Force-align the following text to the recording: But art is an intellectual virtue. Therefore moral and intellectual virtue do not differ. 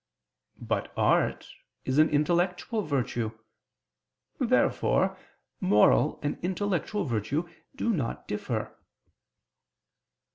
But 0.57 0.91
art 0.97 1.47
is 1.85 1.99
an 1.99 2.09
intellectual 2.09 2.81
virtue. 2.81 3.37
Therefore 4.39 5.15
moral 5.59 6.19
and 6.23 6.39
intellectual 6.43 7.03
virtue 7.03 7.47
do 7.75 7.91
not 7.91 8.27
differ. 8.27 8.75